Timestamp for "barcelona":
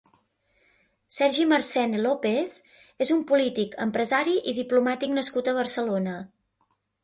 5.63-6.21